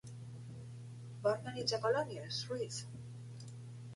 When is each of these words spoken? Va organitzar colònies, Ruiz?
Va 1.25 1.33
organitzar 1.33 1.79
colònies, 1.83 2.39
Ruiz? 2.53 2.79